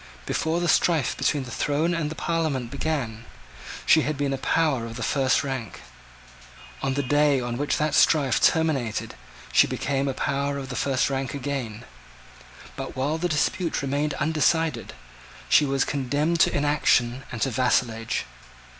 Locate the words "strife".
0.67-1.15, 7.93-8.41